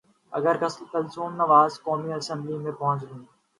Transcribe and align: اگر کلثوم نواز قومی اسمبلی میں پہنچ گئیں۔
اگر 0.33 0.55
کلثوم 0.91 1.31
نواز 1.35 1.71
قومی 1.83 2.11
اسمبلی 2.13 2.57
میں 2.57 2.71
پہنچ 2.71 3.01
گئیں۔ 3.01 3.25